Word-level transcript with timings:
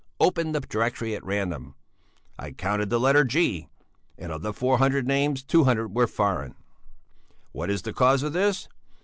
Open 0.19 0.51
the 0.51 0.61
directory 0.61 1.13
at 1.15 1.23
random! 1.23 1.75
I 2.39 2.53
counted 2.53 2.89
the 2.89 2.99
letter 2.99 3.23
G, 3.23 3.67
and 4.17 4.31
of 4.31 4.55
four 4.57 4.79
hundred 4.79 5.05
names 5.05 5.43
two 5.43 5.65
hundred 5.65 5.93
were 5.95 6.07
foreign. 6.07 6.55
"What 7.51 7.69
is 7.69 7.83
the 7.83 7.93
cause 7.93 8.23
of 8.23 8.33
this? 8.33 8.67